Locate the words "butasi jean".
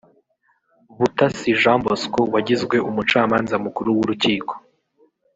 0.99-1.79